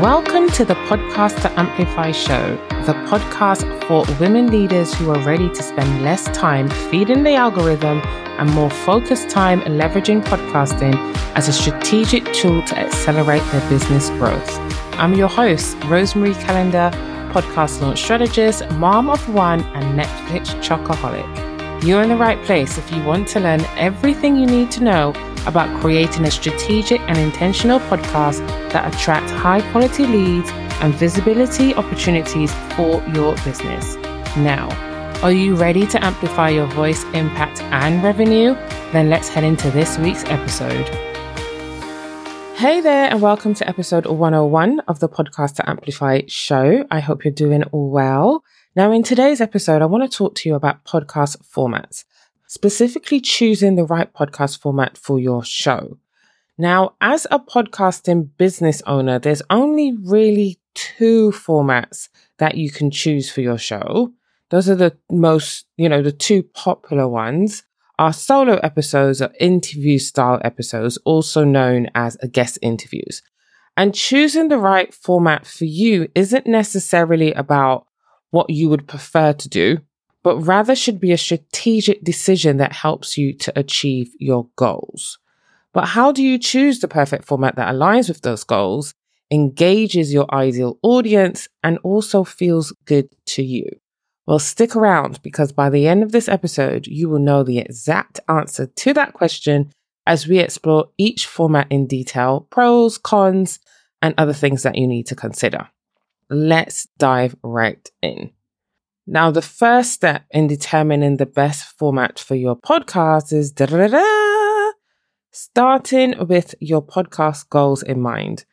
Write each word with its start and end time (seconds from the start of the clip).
Welcome 0.00 0.48
to 0.52 0.64
the 0.64 0.74
Podcast 0.74 1.42
to 1.42 1.60
Amplify 1.60 2.12
show, 2.12 2.56
the 2.86 2.94
podcast 3.08 3.62
for 3.86 4.04
women 4.18 4.46
leaders 4.46 4.94
who 4.94 5.10
are 5.10 5.18
ready 5.20 5.48
to 5.50 5.62
spend 5.62 6.02
less 6.02 6.24
time 6.36 6.68
feeding 6.90 7.22
the 7.22 7.34
algorithm 7.34 8.00
and 8.38 8.50
more 8.52 8.70
focused 8.70 9.28
time 9.28 9.60
leveraging 9.60 10.22
podcasting 10.22 10.94
as 11.36 11.48
a 11.48 11.52
strategic 11.52 12.24
tool 12.32 12.62
to 12.62 12.78
accelerate 12.78 13.42
their 13.52 13.68
business 13.68 14.08
growth. 14.10 14.58
I'm 14.98 15.14
your 15.14 15.28
host, 15.28 15.76
Rosemary 15.84 16.34
Calendar, 16.34 16.90
podcast 17.32 17.80
launch 17.80 18.02
strategist, 18.02 18.68
mom 18.72 19.10
of 19.10 19.28
one, 19.32 19.60
and 19.74 19.98
Netflix 19.98 20.46
chocoholic. 20.62 21.84
You're 21.84 22.02
in 22.02 22.08
the 22.08 22.16
right 22.16 22.42
place 22.44 22.78
if 22.78 22.90
you 22.90 23.02
want 23.04 23.28
to 23.28 23.40
learn 23.40 23.60
everything 23.76 24.36
you 24.36 24.46
need 24.46 24.70
to 24.72 24.82
know 24.82 25.12
about 25.46 25.80
creating 25.80 26.24
a 26.24 26.30
strategic 26.30 27.00
and 27.02 27.18
intentional 27.18 27.80
podcast 27.80 28.46
that 28.70 28.94
attract 28.94 29.30
high 29.30 29.60
quality 29.72 30.06
leads 30.06 30.50
and 30.80 30.94
visibility 30.94 31.74
opportunities 31.74 32.52
for 32.76 33.02
your 33.14 33.34
business. 33.44 33.96
Now, 34.36 34.68
are 35.22 35.32
you 35.32 35.54
ready 35.54 35.86
to 35.86 36.04
amplify 36.04 36.48
your 36.48 36.66
voice, 36.66 37.04
impact, 37.14 37.60
and 37.62 38.02
revenue? 38.02 38.54
Then 38.92 39.10
let's 39.10 39.28
head 39.28 39.44
into 39.44 39.70
this 39.70 39.98
week's 39.98 40.24
episode. 40.24 40.88
Hey 42.56 42.80
there, 42.80 43.10
and 43.10 43.20
welcome 43.20 43.54
to 43.54 43.68
episode 43.68 44.06
101 44.06 44.80
of 44.80 45.00
the 45.00 45.08
Podcast 45.08 45.56
to 45.56 45.68
Amplify 45.68 46.22
show. 46.28 46.86
I 46.90 47.00
hope 47.00 47.24
you're 47.24 47.32
doing 47.32 47.64
well. 47.72 48.44
Now, 48.76 48.92
in 48.92 49.02
today's 49.02 49.40
episode, 49.40 49.82
I 49.82 49.86
want 49.86 50.08
to 50.08 50.16
talk 50.16 50.34
to 50.36 50.48
you 50.48 50.54
about 50.54 50.84
podcast 50.84 51.36
formats 51.44 52.04
specifically 52.52 53.18
choosing 53.18 53.76
the 53.76 53.84
right 53.84 54.12
podcast 54.12 54.60
format 54.60 54.98
for 54.98 55.18
your 55.18 55.42
show. 55.42 55.96
Now, 56.58 56.96
as 57.00 57.26
a 57.30 57.38
podcasting 57.38 58.28
business 58.36 58.82
owner, 58.86 59.18
there's 59.18 59.40
only 59.48 59.96
really 60.04 60.60
two 60.74 61.30
formats 61.30 62.10
that 62.36 62.58
you 62.58 62.70
can 62.70 62.90
choose 62.90 63.32
for 63.32 63.40
your 63.40 63.56
show. 63.56 64.12
Those 64.50 64.68
are 64.68 64.74
the 64.74 64.94
most, 65.10 65.64
you 65.78 65.88
know, 65.88 66.02
the 66.02 66.12
two 66.12 66.42
popular 66.42 67.08
ones 67.08 67.62
are 67.98 68.12
solo 68.12 68.56
episodes 68.58 69.22
or 69.22 69.32
interview 69.40 69.98
style 69.98 70.38
episodes, 70.44 70.98
also 71.06 71.44
known 71.44 71.88
as 71.94 72.18
guest 72.32 72.58
interviews. 72.60 73.22
And 73.78 73.94
choosing 73.94 74.48
the 74.48 74.58
right 74.58 74.92
format 74.92 75.46
for 75.46 75.64
you 75.64 76.08
isn't 76.14 76.46
necessarily 76.46 77.32
about 77.32 77.86
what 78.30 78.50
you 78.50 78.68
would 78.68 78.86
prefer 78.86 79.32
to 79.32 79.48
do 79.48 79.78
but 80.22 80.38
rather 80.38 80.74
should 80.74 81.00
be 81.00 81.12
a 81.12 81.18
strategic 81.18 82.02
decision 82.04 82.56
that 82.58 82.72
helps 82.72 83.18
you 83.18 83.32
to 83.34 83.58
achieve 83.58 84.12
your 84.18 84.48
goals. 84.56 85.18
But 85.72 85.86
how 85.86 86.12
do 86.12 86.22
you 86.22 86.38
choose 86.38 86.80
the 86.80 86.88
perfect 86.88 87.24
format 87.24 87.56
that 87.56 87.74
aligns 87.74 88.08
with 88.08 88.20
those 88.22 88.44
goals, 88.44 88.94
engages 89.30 90.12
your 90.12 90.32
ideal 90.32 90.78
audience, 90.82 91.48
and 91.62 91.78
also 91.82 92.24
feels 92.24 92.72
good 92.84 93.08
to 93.26 93.42
you? 93.42 93.66
Well, 94.26 94.38
stick 94.38 94.76
around 94.76 95.20
because 95.22 95.50
by 95.50 95.70
the 95.70 95.88
end 95.88 96.02
of 96.02 96.12
this 96.12 96.28
episode, 96.28 96.86
you 96.86 97.08
will 97.08 97.18
know 97.18 97.42
the 97.42 97.58
exact 97.58 98.20
answer 98.28 98.66
to 98.66 98.94
that 98.94 99.14
question 99.14 99.72
as 100.06 100.28
we 100.28 100.38
explore 100.38 100.90
each 100.98 101.26
format 101.26 101.66
in 101.70 101.86
detail, 101.86 102.46
pros, 102.50 102.98
cons, 102.98 103.58
and 104.00 104.14
other 104.18 104.32
things 104.32 104.62
that 104.62 104.76
you 104.76 104.86
need 104.86 105.06
to 105.06 105.16
consider. 105.16 105.68
Let's 106.28 106.86
dive 106.98 107.36
right 107.42 107.88
in. 108.00 108.30
Now, 109.06 109.32
the 109.32 109.42
first 109.42 109.90
step 109.90 110.24
in 110.30 110.46
determining 110.46 111.16
the 111.16 111.26
best 111.26 111.76
format 111.76 112.20
for 112.20 112.36
your 112.36 112.56
podcast 112.56 113.32
is 113.32 113.52
starting 115.32 116.26
with 116.28 116.54
your 116.60 116.86
podcast 116.86 117.48
goals 117.48 117.82
in 117.82 118.00
mind. 118.00 118.44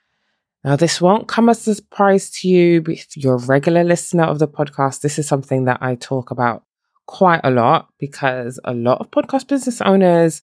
Now, 0.64 0.76
this 0.76 1.00
won't 1.00 1.28
come 1.28 1.50
as 1.50 1.68
a 1.68 1.76
surprise 1.76 2.32
to 2.32 2.48
you 2.48 2.84
if 2.88 3.16
you're 3.16 3.36
a 3.36 3.46
regular 3.46 3.84
listener 3.84 4.24
of 4.24 4.40
the 4.40 4.48
podcast. 4.48 5.02
This 5.02 5.20
is 5.20 5.28
something 5.28 5.66
that 5.66 5.78
I 5.82 5.94
talk 5.94 6.32
about 6.32 6.64
quite 7.06 7.42
a 7.44 7.52
lot 7.52 7.90
because 8.00 8.60
a 8.64 8.74
lot 8.74 9.02
of 9.02 9.12
podcast 9.12 9.48
business 9.48 9.82
owners, 9.82 10.42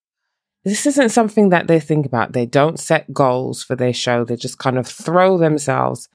this 0.64 0.86
isn't 0.86 1.08
something 1.08 1.48
that 1.48 1.66
they 1.66 1.81
think 1.81 2.06
about. 2.06 2.32
They 2.32 2.47
don't 2.47 2.78
set 2.78 3.12
goals 3.12 3.64
for 3.64 3.75
their 3.75 3.92
show. 3.92 4.25
They 4.25 4.36
just 4.36 4.58
kind 4.58 4.78
of 4.78 4.86
throw 4.86 5.36
themselves 5.36 6.08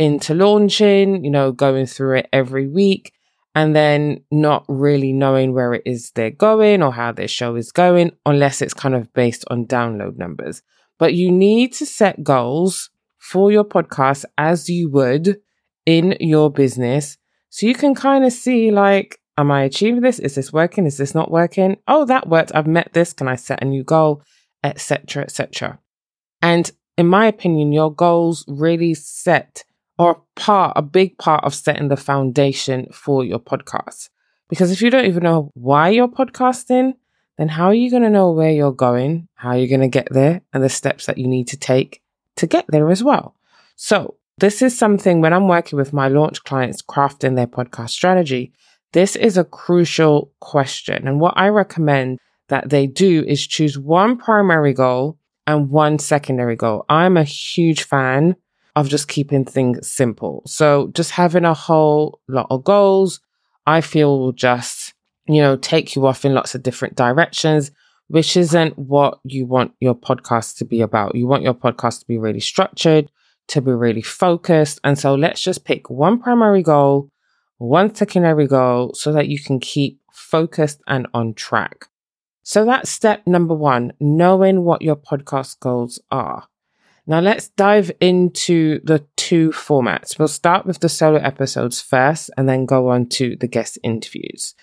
into 0.00 0.34
launching, 0.34 1.24
you 1.24 1.30
know, 1.30 1.52
going 1.52 1.86
through 1.86 2.18
it 2.18 2.28
every 2.32 2.66
week 2.66 3.12
and 3.56 3.74
then 3.74 4.22
not 4.30 4.66
really 4.68 5.14
knowing 5.14 5.54
where 5.54 5.72
it 5.72 5.82
is 5.86 6.10
they're 6.10 6.30
going 6.30 6.82
or 6.82 6.92
how 6.92 7.10
their 7.10 7.26
show 7.26 7.56
is 7.56 7.72
going, 7.72 8.12
unless 8.26 8.60
it's 8.60 8.74
kind 8.74 8.94
of 8.94 9.10
based 9.14 9.46
on 9.48 9.64
download 9.64 10.18
numbers. 10.18 10.62
But 10.98 11.14
you 11.14 11.32
need 11.32 11.72
to 11.74 11.86
set 11.86 12.22
goals 12.22 12.90
for 13.18 13.50
your 13.50 13.64
podcast 13.64 14.26
as 14.36 14.68
you 14.68 14.90
would 14.90 15.38
in 15.86 16.18
your 16.20 16.50
business. 16.50 17.16
So 17.48 17.66
you 17.66 17.74
can 17.74 17.94
kind 17.94 18.26
of 18.26 18.32
see, 18.34 18.70
like, 18.70 19.18
am 19.38 19.50
I 19.50 19.62
achieving 19.62 20.02
this? 20.02 20.18
Is 20.18 20.34
this 20.34 20.52
working? 20.52 20.84
Is 20.84 20.98
this 20.98 21.14
not 21.14 21.30
working? 21.30 21.78
Oh, 21.88 22.04
that 22.04 22.28
worked. 22.28 22.54
I've 22.54 22.66
met 22.66 22.92
this. 22.92 23.14
Can 23.14 23.26
I 23.26 23.36
set 23.36 23.62
a 23.62 23.66
new 23.66 23.84
goal? 23.84 24.22
Etc. 24.64 25.22
Etc. 25.22 25.78
And 26.42 26.70
in 26.98 27.06
my 27.06 27.24
opinion, 27.26 27.72
your 27.72 27.90
goals 27.90 28.44
really 28.48 28.92
set 28.92 29.64
are 29.98 30.20
part, 30.34 30.72
a 30.76 30.82
big 30.82 31.18
part 31.18 31.44
of 31.44 31.54
setting 31.54 31.88
the 31.88 31.96
foundation 31.96 32.88
for 32.92 33.24
your 33.24 33.38
podcast. 33.38 34.10
Because 34.48 34.70
if 34.70 34.82
you 34.82 34.90
don't 34.90 35.06
even 35.06 35.22
know 35.22 35.50
why 35.54 35.88
you're 35.88 36.08
podcasting, 36.08 36.94
then 37.38 37.48
how 37.48 37.66
are 37.66 37.74
you 37.74 37.90
going 37.90 38.02
to 38.02 38.10
know 38.10 38.30
where 38.30 38.50
you're 38.50 38.72
going, 38.72 39.28
how 39.34 39.54
you're 39.54 39.68
going 39.68 39.80
to 39.80 39.88
get 39.88 40.08
there, 40.10 40.42
and 40.52 40.62
the 40.62 40.68
steps 40.68 41.06
that 41.06 41.18
you 41.18 41.26
need 41.26 41.48
to 41.48 41.56
take 41.56 42.02
to 42.36 42.46
get 42.46 42.64
there 42.68 42.90
as 42.90 43.02
well? 43.02 43.34
So, 43.76 44.16
this 44.38 44.60
is 44.60 44.76
something 44.76 45.22
when 45.22 45.32
I'm 45.32 45.48
working 45.48 45.78
with 45.78 45.94
my 45.94 46.08
launch 46.08 46.44
clients 46.44 46.82
crafting 46.82 47.36
their 47.36 47.46
podcast 47.46 47.90
strategy, 47.90 48.52
this 48.92 49.16
is 49.16 49.38
a 49.38 49.44
crucial 49.44 50.30
question. 50.40 51.08
And 51.08 51.20
what 51.20 51.34
I 51.36 51.48
recommend 51.48 52.18
that 52.48 52.68
they 52.68 52.86
do 52.86 53.24
is 53.26 53.46
choose 53.46 53.78
one 53.78 54.18
primary 54.18 54.74
goal 54.74 55.18
and 55.46 55.70
one 55.70 55.98
secondary 55.98 56.56
goal. 56.56 56.84
I'm 56.88 57.16
a 57.16 57.24
huge 57.24 57.82
fan 57.82 58.36
of 58.76 58.88
just 58.90 59.08
keeping 59.08 59.44
things 59.44 59.90
simple. 59.90 60.42
So 60.46 60.90
just 60.94 61.10
having 61.10 61.46
a 61.46 61.54
whole 61.54 62.20
lot 62.28 62.46
of 62.50 62.62
goals, 62.62 63.20
I 63.66 63.80
feel 63.80 64.18
will 64.18 64.32
just, 64.32 64.92
you 65.26 65.40
know, 65.40 65.56
take 65.56 65.96
you 65.96 66.06
off 66.06 66.24
in 66.24 66.34
lots 66.34 66.54
of 66.54 66.62
different 66.62 66.94
directions, 66.94 67.70
which 68.08 68.36
isn't 68.36 68.78
what 68.78 69.18
you 69.24 69.46
want 69.46 69.72
your 69.80 69.94
podcast 69.94 70.58
to 70.58 70.66
be 70.66 70.82
about. 70.82 71.14
You 71.14 71.26
want 71.26 71.42
your 71.42 71.54
podcast 71.54 72.00
to 72.00 72.06
be 72.06 72.18
really 72.18 72.38
structured, 72.38 73.10
to 73.48 73.62
be 73.62 73.72
really 73.72 74.02
focused. 74.02 74.78
And 74.84 74.98
so 74.98 75.14
let's 75.14 75.40
just 75.40 75.64
pick 75.64 75.88
one 75.88 76.20
primary 76.20 76.62
goal, 76.62 77.10
one 77.56 77.94
secondary 77.94 78.46
goal 78.46 78.92
so 78.94 79.10
that 79.12 79.28
you 79.28 79.42
can 79.42 79.58
keep 79.58 80.00
focused 80.12 80.82
and 80.86 81.06
on 81.14 81.32
track. 81.32 81.86
So 82.42 82.66
that's 82.66 82.90
step 82.90 83.26
number 83.26 83.54
one, 83.54 83.94
knowing 83.98 84.64
what 84.64 84.82
your 84.82 84.96
podcast 84.96 85.60
goals 85.60 85.98
are. 86.10 86.46
Now 87.08 87.20
let's 87.20 87.48
dive 87.50 87.92
into 88.00 88.80
the 88.82 89.04
two 89.16 89.50
formats. 89.50 90.18
We'll 90.18 90.26
start 90.26 90.66
with 90.66 90.80
the 90.80 90.88
solo 90.88 91.18
episodes 91.18 91.80
first 91.80 92.30
and 92.36 92.48
then 92.48 92.66
go 92.66 92.88
on 92.88 93.06
to 93.10 93.36
the 93.36 93.46
guest 93.46 93.78
interviews. 93.84 94.54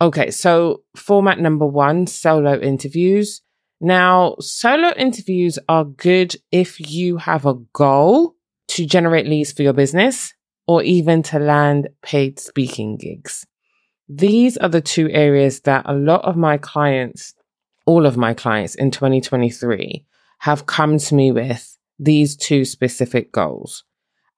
Okay, 0.00 0.30
so 0.30 0.82
format 0.94 1.40
number 1.40 1.66
one, 1.66 2.06
solo 2.06 2.58
interviews. 2.60 3.42
Now, 3.80 4.36
solo 4.38 4.92
interviews 4.96 5.58
are 5.68 5.84
good 5.84 6.36
if 6.52 6.78
you 6.80 7.16
have 7.16 7.44
a 7.44 7.54
goal 7.72 8.36
to 8.68 8.86
generate 8.86 9.26
leads 9.26 9.52
for 9.52 9.62
your 9.62 9.72
business 9.72 10.32
or 10.68 10.82
even 10.84 11.22
to 11.24 11.40
land 11.40 11.88
paid 12.02 12.38
speaking 12.38 12.98
gigs. 12.98 13.46
These 14.08 14.56
are 14.58 14.68
the 14.68 14.80
two 14.80 15.10
areas 15.10 15.60
that 15.62 15.86
a 15.86 15.94
lot 15.94 16.24
of 16.24 16.36
my 16.36 16.56
clients, 16.56 17.34
all 17.84 18.06
of 18.06 18.16
my 18.16 18.32
clients 18.32 18.76
in 18.76 18.90
2023 18.92 20.04
have 20.38 20.66
come 20.66 20.98
to 20.98 21.14
me 21.14 21.32
with 21.32 21.69
these 22.00 22.36
two 22.36 22.64
specific 22.64 23.30
goals. 23.30 23.84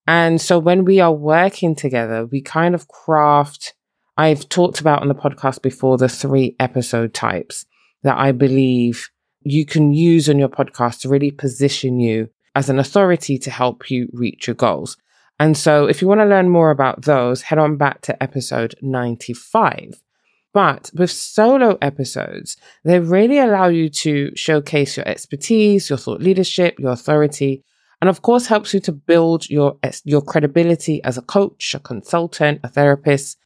And 0.06 0.40
so 0.40 0.58
when 0.58 0.84
we 0.84 1.00
are 1.00 1.12
working 1.12 1.74
together, 1.74 2.26
we 2.26 2.42
kind 2.42 2.74
of 2.74 2.88
craft, 2.88 3.74
I've 4.16 4.48
talked 4.48 4.80
about 4.80 5.00
on 5.00 5.08
the 5.08 5.14
podcast 5.14 5.62
before 5.62 5.96
the 5.96 6.08
three 6.08 6.56
episode 6.58 7.14
types 7.14 7.64
that 8.02 8.18
I 8.18 8.32
believe 8.32 9.08
you 9.42 9.64
can 9.64 9.92
use 9.92 10.28
on 10.28 10.38
your 10.38 10.48
podcast 10.48 11.00
to 11.00 11.08
really 11.08 11.30
position 11.30 12.00
you 12.00 12.28
as 12.54 12.68
an 12.68 12.78
authority 12.78 13.38
to 13.38 13.50
help 13.50 13.90
you 13.90 14.08
reach 14.12 14.46
your 14.46 14.54
goals. 14.54 14.96
And 15.38 15.56
so 15.56 15.86
if 15.86 16.02
you 16.02 16.08
want 16.08 16.20
to 16.20 16.26
learn 16.26 16.48
more 16.48 16.70
about 16.70 17.02
those, 17.02 17.42
head 17.42 17.58
on 17.58 17.76
back 17.76 18.00
to 18.02 18.22
episode 18.22 18.74
95. 18.82 20.02
But 20.52 20.90
with 20.94 21.10
solo 21.10 21.78
episodes, 21.80 22.56
they 22.84 23.00
really 23.00 23.38
allow 23.38 23.68
you 23.68 23.88
to 23.88 24.32
showcase 24.36 24.96
your 24.96 25.08
expertise, 25.08 25.88
your 25.88 25.98
thought 25.98 26.20
leadership, 26.20 26.78
your 26.78 26.92
authority, 26.92 27.64
and 28.02 28.08
of 28.08 28.20
course 28.20 28.46
helps 28.46 28.74
you 28.74 28.80
to 28.80 28.92
build 28.92 29.48
your, 29.48 29.78
your 30.04 30.20
credibility 30.20 31.02
as 31.04 31.16
a 31.16 31.22
coach, 31.22 31.72
a 31.74 31.78
consultant, 31.78 32.60
a 32.64 32.68
therapist, 32.68 33.38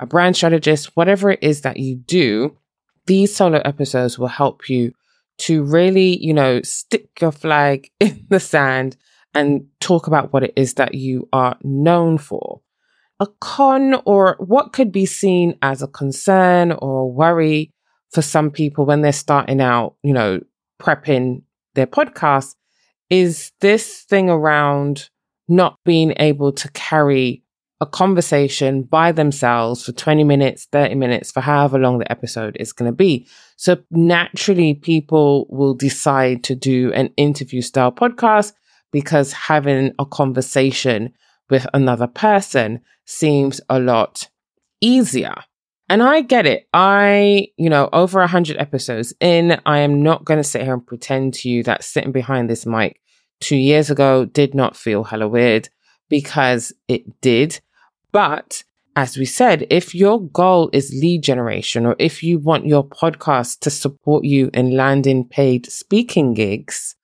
a 0.00 0.06
brand 0.06 0.36
strategist, 0.36 0.96
whatever 0.96 1.30
it 1.30 1.38
is 1.42 1.60
that 1.60 1.76
you 1.76 1.96
do. 1.96 2.58
These 3.06 3.34
solo 3.34 3.60
episodes 3.64 4.18
will 4.18 4.26
help 4.26 4.68
you 4.68 4.92
to 5.38 5.62
really, 5.62 6.18
you 6.18 6.34
know, 6.34 6.60
stick 6.62 7.20
your 7.20 7.32
flag 7.32 7.90
in 8.00 8.26
the 8.28 8.40
sand 8.40 8.96
and 9.32 9.66
talk 9.78 10.06
about 10.08 10.32
what 10.32 10.42
it 10.42 10.52
is 10.56 10.74
that 10.74 10.94
you 10.94 11.28
are 11.32 11.56
known 11.62 12.18
for. 12.18 12.60
A 13.20 13.26
con 13.40 14.00
or 14.06 14.36
what 14.38 14.72
could 14.72 14.90
be 14.90 15.06
seen 15.06 15.58
as 15.62 15.82
a 15.82 15.86
concern 15.86 16.72
or 16.72 17.00
a 17.00 17.06
worry 17.06 17.70
for 18.10 18.22
some 18.22 18.50
people 18.50 18.86
when 18.86 19.02
they're 19.02 19.12
starting 19.12 19.60
out, 19.60 19.94
you 20.02 20.12
know, 20.12 20.40
prepping 20.80 21.42
their 21.74 21.86
podcast 21.86 22.54
is 23.10 23.52
this 23.60 24.00
thing 24.02 24.30
around 24.30 25.10
not 25.48 25.78
being 25.84 26.14
able 26.16 26.52
to 26.52 26.70
carry 26.70 27.42
a 27.80 27.86
conversation 27.86 28.82
by 28.82 29.10
themselves 29.10 29.84
for 29.84 29.92
20 29.92 30.22
minutes, 30.24 30.66
30 30.70 30.94
minutes, 30.96 31.32
for 31.32 31.40
however 31.40 31.78
long 31.78 31.98
the 31.98 32.10
episode 32.12 32.56
is 32.60 32.72
going 32.72 32.90
to 32.90 32.94
be. 32.94 33.26
So 33.56 33.78
naturally, 33.90 34.74
people 34.74 35.46
will 35.48 35.74
decide 35.74 36.44
to 36.44 36.54
do 36.54 36.92
an 36.92 37.10
interview 37.16 37.62
style 37.62 37.90
podcast 37.90 38.52
because 38.92 39.32
having 39.32 39.92
a 39.98 40.04
conversation 40.04 41.14
with 41.50 41.66
another 41.74 42.06
person 42.06 42.80
seems 43.04 43.60
a 43.68 43.78
lot 43.78 44.28
easier. 44.80 45.34
And 45.88 46.02
I 46.02 46.20
get 46.20 46.46
it. 46.46 46.68
I, 46.72 47.48
you 47.56 47.68
know, 47.68 47.88
over 47.92 48.20
a 48.20 48.28
hundred 48.28 48.58
episodes 48.58 49.12
in, 49.20 49.60
I 49.66 49.78
am 49.80 50.02
not 50.02 50.24
going 50.24 50.38
to 50.38 50.44
sit 50.44 50.62
here 50.62 50.74
and 50.74 50.86
pretend 50.86 51.34
to 51.34 51.48
you 51.48 51.64
that 51.64 51.82
sitting 51.82 52.12
behind 52.12 52.48
this 52.48 52.64
mic 52.64 53.00
two 53.40 53.56
years 53.56 53.90
ago 53.90 54.24
did 54.24 54.54
not 54.54 54.76
feel 54.76 55.02
hella 55.02 55.26
weird 55.26 55.68
because 56.08 56.72
it 56.86 57.20
did. 57.20 57.60
But 58.12 58.62
as 58.94 59.16
we 59.16 59.24
said, 59.24 59.66
if 59.70 59.94
your 59.94 60.20
goal 60.20 60.70
is 60.72 60.96
lead 61.00 61.22
generation 61.22 61.86
or 61.86 61.96
if 61.98 62.22
you 62.22 62.38
want 62.38 62.66
your 62.66 62.86
podcast 62.86 63.60
to 63.60 63.70
support 63.70 64.24
you 64.24 64.50
in 64.52 64.76
landing 64.76 65.26
paid 65.26 65.70
speaking 65.70 66.34
gigs, 66.34 66.94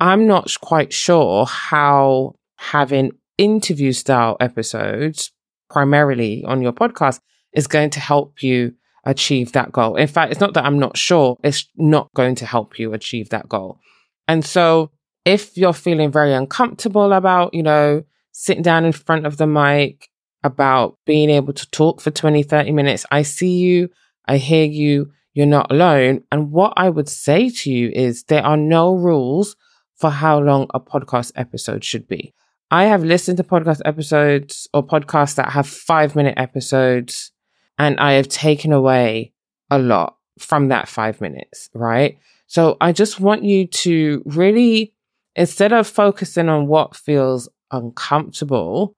I'm 0.00 0.26
not 0.26 0.54
quite 0.60 0.92
sure 0.92 1.46
how 1.46 2.34
having 2.56 3.12
interview 3.38 3.92
style 3.92 4.36
episodes 4.40 5.32
primarily 5.70 6.44
on 6.44 6.62
your 6.62 6.72
podcast 6.72 7.20
is 7.52 7.66
going 7.66 7.90
to 7.90 8.00
help 8.00 8.42
you 8.42 8.74
achieve 9.04 9.52
that 9.52 9.72
goal. 9.72 9.96
In 9.96 10.06
fact, 10.06 10.32
it's 10.32 10.40
not 10.40 10.54
that 10.54 10.64
I'm 10.64 10.78
not 10.78 10.96
sure, 10.96 11.36
it's 11.42 11.68
not 11.76 12.08
going 12.14 12.34
to 12.36 12.46
help 12.46 12.78
you 12.78 12.92
achieve 12.92 13.30
that 13.30 13.48
goal. 13.48 13.78
And 14.28 14.44
so 14.44 14.90
if 15.24 15.56
you're 15.56 15.72
feeling 15.72 16.10
very 16.10 16.32
uncomfortable 16.32 17.12
about, 17.12 17.54
you 17.54 17.62
know, 17.62 18.04
sitting 18.32 18.62
down 18.62 18.84
in 18.84 18.92
front 18.92 19.26
of 19.26 19.36
the 19.36 19.46
mic, 19.46 20.08
about 20.42 20.98
being 21.06 21.30
able 21.30 21.54
to 21.54 21.68
talk 21.70 22.00
for 22.00 22.10
20, 22.10 22.42
30 22.42 22.70
minutes, 22.72 23.06
I 23.10 23.22
see 23.22 23.56
you, 23.56 23.88
I 24.26 24.36
hear 24.36 24.64
you, 24.64 25.10
you're 25.32 25.46
not 25.46 25.70
alone. 25.70 26.22
And 26.30 26.52
what 26.52 26.74
I 26.76 26.90
would 26.90 27.08
say 27.08 27.48
to 27.48 27.70
you 27.70 27.90
is 27.94 28.24
there 28.24 28.44
are 28.44 28.56
no 28.56 28.94
rules 28.94 29.56
for 29.96 30.10
how 30.10 30.38
long 30.38 30.68
a 30.74 30.80
podcast 30.80 31.32
episode 31.34 31.82
should 31.82 32.06
be. 32.06 32.34
I 32.70 32.84
have 32.84 33.04
listened 33.04 33.36
to 33.38 33.44
podcast 33.44 33.80
episodes 33.84 34.68
or 34.74 34.86
podcasts 34.86 35.36
that 35.36 35.52
have 35.52 35.66
five 35.66 36.16
minute 36.16 36.34
episodes 36.36 37.30
and 37.78 37.98
I 38.00 38.12
have 38.12 38.28
taken 38.28 38.72
away 38.72 39.32
a 39.70 39.78
lot 39.78 40.16
from 40.38 40.68
that 40.68 40.88
five 40.88 41.20
minutes, 41.20 41.70
right? 41.74 42.18
So 42.46 42.76
I 42.80 42.92
just 42.92 43.20
want 43.20 43.44
you 43.44 43.66
to 43.66 44.22
really, 44.26 44.94
instead 45.36 45.72
of 45.72 45.86
focusing 45.86 46.48
on 46.48 46.66
what 46.66 46.96
feels 46.96 47.48
uncomfortable, 47.70 48.96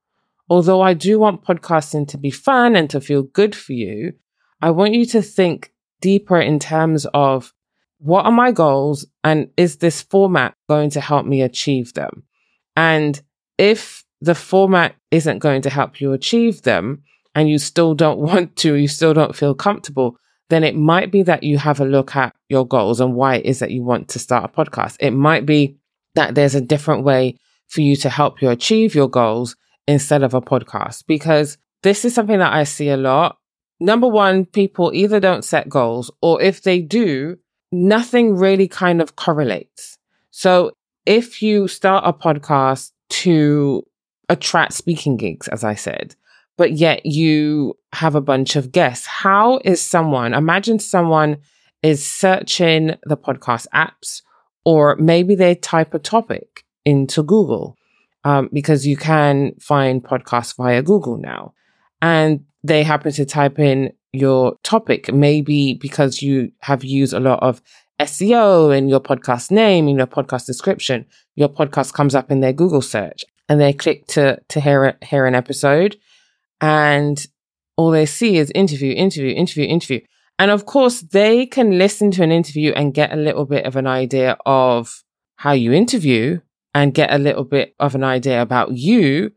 although 0.48 0.80
I 0.80 0.94
do 0.94 1.18
want 1.18 1.44
podcasting 1.44 2.08
to 2.08 2.18
be 2.18 2.30
fun 2.30 2.76
and 2.76 2.88
to 2.90 3.00
feel 3.00 3.22
good 3.22 3.54
for 3.54 3.72
you, 3.72 4.12
I 4.60 4.70
want 4.70 4.94
you 4.94 5.06
to 5.06 5.22
think 5.22 5.72
deeper 6.00 6.40
in 6.40 6.58
terms 6.58 7.06
of 7.14 7.52
what 7.98 8.26
are 8.26 8.32
my 8.32 8.52
goals 8.52 9.06
and 9.24 9.48
is 9.56 9.78
this 9.78 10.02
format 10.02 10.54
going 10.68 10.90
to 10.90 11.00
help 11.00 11.26
me 11.26 11.42
achieve 11.42 11.94
them? 11.94 12.24
And 12.76 13.20
if 13.58 14.04
the 14.20 14.34
format 14.34 14.94
isn't 15.10 15.38
going 15.38 15.62
to 15.62 15.70
help 15.70 16.00
you 16.00 16.12
achieve 16.12 16.62
them, 16.62 17.02
and 17.36 17.48
you 17.48 17.58
still 17.58 17.94
don't 17.94 18.18
want 18.30 18.56
to, 18.56 18.74
you 18.74 18.88
still 18.88 19.14
don't 19.14 19.36
feel 19.36 19.54
comfortable, 19.54 20.18
then 20.48 20.64
it 20.64 20.74
might 20.74 21.12
be 21.12 21.22
that 21.22 21.42
you 21.42 21.58
have 21.58 21.80
a 21.80 21.84
look 21.84 22.16
at 22.16 22.34
your 22.48 22.66
goals 22.66 23.00
and 23.00 23.14
why 23.14 23.36
it 23.36 23.46
is 23.46 23.60
that 23.60 23.70
you 23.70 23.84
want 23.84 24.08
to 24.08 24.18
start 24.18 24.44
a 24.44 24.48
podcast. 24.48 24.96
It 24.98 25.12
might 25.12 25.46
be 25.46 25.76
that 26.14 26.34
there's 26.34 26.54
a 26.54 26.60
different 26.60 27.04
way 27.04 27.36
for 27.68 27.80
you 27.80 27.96
to 27.96 28.08
help 28.08 28.40
you 28.40 28.48
achieve 28.48 28.94
your 28.94 29.08
goals 29.08 29.56
instead 29.86 30.22
of 30.22 30.34
a 30.34 30.40
podcast 30.40 31.04
because 31.06 31.58
this 31.82 32.04
is 32.04 32.14
something 32.14 32.38
that 32.38 32.52
I 32.52 32.64
see 32.64 32.88
a 32.88 32.96
lot. 32.96 33.38
Number 33.80 34.08
one, 34.08 34.46
people 34.46 34.92
either 34.94 35.20
don't 35.20 35.44
set 35.44 35.68
goals 35.68 36.10
or 36.22 36.40
if 36.40 36.62
they 36.62 36.80
do, 36.80 37.36
nothing 37.70 38.36
really 38.36 38.68
kind 38.68 39.02
of 39.02 39.16
correlates. 39.16 39.98
So 40.30 40.72
if 41.04 41.42
you 41.42 41.68
start 41.68 42.04
a 42.06 42.12
podcast 42.12 42.92
to 43.22 43.82
attract 44.28 44.72
speaking 44.72 45.16
gigs, 45.16 45.48
as 45.48 45.64
I 45.64 45.74
said, 45.74 46.14
but 46.56 46.72
yet 46.72 47.06
you 47.06 47.78
have 47.92 48.14
a 48.14 48.20
bunch 48.20 48.56
of 48.56 48.72
guests. 48.72 49.06
How 49.06 49.60
is 49.64 49.80
someone, 49.80 50.34
imagine 50.34 50.78
someone 50.78 51.38
is 51.82 52.06
searching 52.06 52.96
the 53.04 53.16
podcast 53.16 53.66
apps, 53.74 54.22
or 54.64 54.96
maybe 54.96 55.34
they 55.34 55.54
type 55.54 55.94
a 55.94 55.98
topic 55.98 56.64
into 56.84 57.22
Google, 57.22 57.76
um, 58.24 58.48
because 58.52 58.86
you 58.86 58.96
can 58.96 59.52
find 59.60 60.02
podcasts 60.02 60.56
via 60.56 60.82
Google 60.82 61.16
now. 61.16 61.52
And 62.02 62.44
they 62.64 62.82
happen 62.82 63.12
to 63.12 63.24
type 63.24 63.58
in 63.58 63.92
your 64.12 64.56
topic, 64.62 65.12
maybe 65.12 65.74
because 65.74 66.22
you 66.22 66.50
have 66.60 66.82
used 66.82 67.12
a 67.12 67.20
lot 67.20 67.40
of 67.42 67.62
SEO 68.00 68.76
in 68.76 68.88
your 68.88 69.00
podcast 69.00 69.50
name, 69.50 69.88
in 69.88 69.96
your 69.96 70.06
podcast 70.06 70.46
description, 70.46 71.06
your 71.34 71.48
podcast 71.48 71.92
comes 71.94 72.14
up 72.14 72.30
in 72.30 72.40
their 72.40 72.52
Google 72.52 72.82
search 72.82 73.24
and 73.48 73.60
they 73.60 73.72
click 73.72 74.06
to, 74.08 74.38
to 74.48 74.60
hear, 74.60 74.98
hear 75.02 75.26
an 75.26 75.34
episode 75.34 75.96
and 76.60 77.26
all 77.76 77.90
they 77.90 78.06
see 78.06 78.38
is 78.38 78.50
interview, 78.54 78.94
interview, 78.94 79.34
interview, 79.34 79.66
interview. 79.66 80.00
And 80.38 80.50
of 80.50 80.66
course, 80.66 81.00
they 81.00 81.46
can 81.46 81.78
listen 81.78 82.10
to 82.12 82.22
an 82.22 82.32
interview 82.32 82.72
and 82.72 82.94
get 82.94 83.12
a 83.12 83.16
little 83.16 83.44
bit 83.44 83.64
of 83.64 83.76
an 83.76 83.86
idea 83.86 84.36
of 84.44 85.02
how 85.36 85.52
you 85.52 85.72
interview 85.72 86.40
and 86.74 86.94
get 86.94 87.12
a 87.12 87.18
little 87.18 87.44
bit 87.44 87.74
of 87.78 87.94
an 87.94 88.04
idea 88.04 88.42
about 88.42 88.72
you. 88.72 89.32